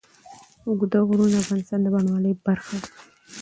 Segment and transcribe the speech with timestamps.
[0.65, 2.89] اوږده غرونه د افغانستان د بڼوالۍ برخه ده.